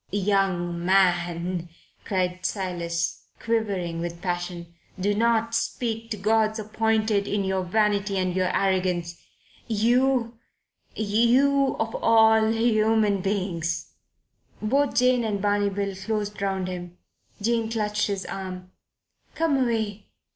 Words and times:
"Young 0.09 0.83
man," 0.83 1.69
cried 2.05 2.43
Silas, 2.43 3.21
quivering 3.39 3.99
with 3.99 4.19
passion, 4.19 4.73
"do 4.99 5.13
not 5.13 5.53
speak 5.53 6.09
to 6.09 6.17
God's 6.17 6.57
appointed 6.57 7.27
in 7.27 7.43
your 7.43 7.61
vanity 7.63 8.17
and 8.17 8.35
your 8.35 8.47
arrogance. 8.47 9.21
You 9.67 10.39
you 10.95 11.75
of 11.79 11.93
all 12.01 12.51
human 12.51 13.21
beings" 13.21 13.91
Both 14.59 14.95
Jane 14.95 15.23
and 15.23 15.39
Barney 15.39 15.69
Bill 15.69 15.95
closed 15.95 16.41
round 16.41 16.67
him. 16.67 16.97
Jane 17.39 17.69
clutched 17.69 18.07
his 18.07 18.25
arm. 18.25 18.71
"Come 19.35 19.55
away. 19.55 20.07